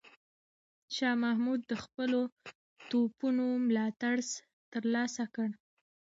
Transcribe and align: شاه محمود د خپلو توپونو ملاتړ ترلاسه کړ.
شاه 0.95 1.15
محمود 1.23 1.59
د 1.71 1.73
خپلو 1.83 2.21
توپونو 2.89 3.45
ملاتړ 3.67 4.15
ترلاسه 4.73 5.23
کړ. 5.35 5.49